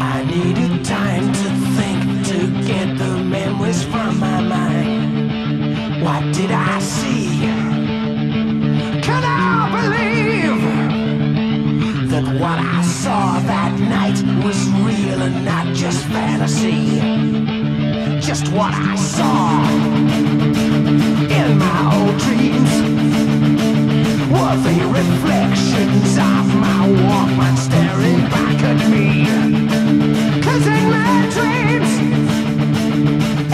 [0.00, 6.02] I needed time to think to get the memories from my mind.
[6.02, 7.38] What did I see?
[9.06, 10.60] Can I believe
[12.10, 16.98] that what I saw that night was real and not just fantasy?
[18.20, 19.89] Just what I saw
[24.50, 29.24] Fuzzy reflections of my woman staring back at me.
[30.42, 31.92] Cause Cutting my dreams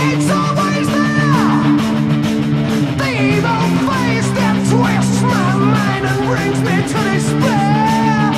[0.08, 1.60] It's always there.
[2.96, 8.32] The evil face that twists my mind and brings me to despair.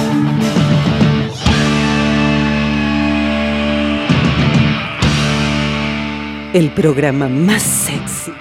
[6.54, 8.32] El programa más sexy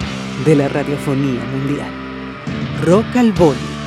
[0.44, 1.92] de la radiofonía mundial.
[2.84, 3.77] Rock al Boli.